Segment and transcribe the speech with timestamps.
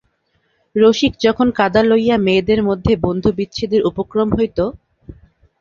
[0.75, 4.57] রসিক যখন কাদা লইয়া মেয়েদের মধ্যে বন্ধুবিচ্ছেদের উপক্রম হইত।